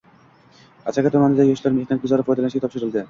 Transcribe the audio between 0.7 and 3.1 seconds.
Asaka tumanida “Yoshlar mehnat guzari” foydalanishga topshirildi